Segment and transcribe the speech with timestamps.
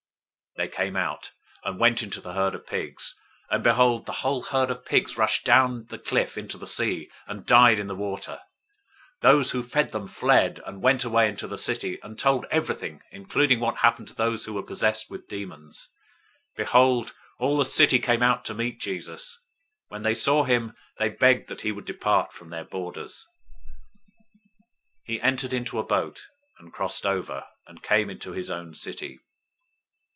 [0.57, 1.31] They came out,
[1.63, 3.15] and went into the herd of pigs:
[3.49, 7.45] and behold, the whole herd of pigs rushed down the cliff into the sea, and
[7.45, 8.37] died in the water.
[9.21, 13.01] 008:033 Those who fed them fled, and went away into the city, and told everything,
[13.13, 15.87] including what happened to those who were possessed with demons.
[16.57, 19.39] 008:034 Behold, all the city came out to meet Jesus.
[19.87, 23.25] When they saw him, they begged that he would depart from their borders.
[24.43, 24.51] 009:001
[25.05, 26.27] He entered into a boat,
[26.59, 29.17] and crossed over, and came into his own city.